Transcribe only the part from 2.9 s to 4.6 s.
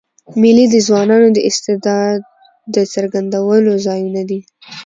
څرګندولو ځایونه دي.